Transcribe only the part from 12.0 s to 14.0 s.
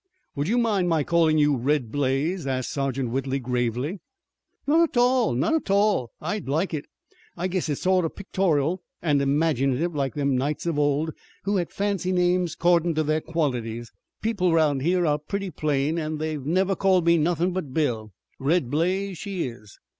names 'cordin' to their qualities.